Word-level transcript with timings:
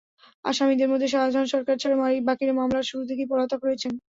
আসামিদের 0.45 0.91
মধ্যে 0.91 1.07
শাহজাহান 1.07 1.47
সরকার 1.53 1.75
ছাড়া 1.81 1.95
বাকিরা 2.21 2.53
মামলার 2.55 2.89
শুরু 2.89 3.03
থেকেই 3.09 3.29
পলাতক 3.31 3.59
রয়েছেন। 3.63 3.93